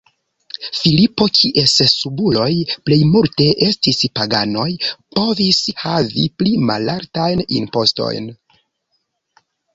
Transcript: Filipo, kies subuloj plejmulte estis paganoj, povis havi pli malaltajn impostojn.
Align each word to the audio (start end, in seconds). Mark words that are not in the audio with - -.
Filipo, 0.75 1.25
kies 1.39 1.75
subuloj 1.95 2.47
plejmulte 2.87 3.47
estis 3.67 4.01
paganoj, 4.21 4.67
povis 5.19 5.61
havi 5.83 6.25
pli 6.41 6.57
malaltajn 6.73 7.47
impostojn. 7.61 8.35